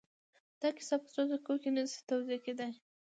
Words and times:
دا 0.61 0.69
کيسه 0.77 0.95
په 1.03 1.07
څو 1.13 1.21
دقيقو 1.31 1.53
کې 1.61 1.69
نه 1.75 1.83
شي 1.91 1.99
توضيح 2.09 2.39
کېدای. 2.45 2.71